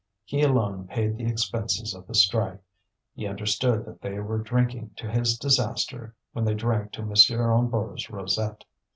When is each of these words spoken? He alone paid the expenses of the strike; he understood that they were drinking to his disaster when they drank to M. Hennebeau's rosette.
He 0.23 0.41
alone 0.41 0.87
paid 0.87 1.15
the 1.15 1.27
expenses 1.27 1.93
of 1.93 2.07
the 2.07 2.15
strike; 2.15 2.63
he 3.13 3.27
understood 3.27 3.85
that 3.85 4.01
they 4.01 4.17
were 4.17 4.39
drinking 4.39 4.93
to 4.95 5.07
his 5.07 5.37
disaster 5.37 6.15
when 6.33 6.43
they 6.43 6.55
drank 6.55 6.91
to 6.93 7.03
M. 7.03 7.09
Hennebeau's 7.13 8.09
rosette. 8.09 8.63